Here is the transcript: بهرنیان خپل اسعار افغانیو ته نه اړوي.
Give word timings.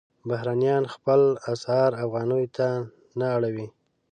بهرنیان 0.29 0.83
خپل 0.93 1.21
اسعار 1.53 1.91
افغانیو 2.05 2.51
ته 2.55 2.67
نه 3.19 3.27
اړوي. 3.35 3.67